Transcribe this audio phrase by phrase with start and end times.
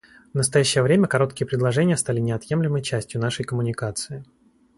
[0.33, 4.25] В настоящее время короткие предложения стали неотъемлемой частью нашей коммуникации.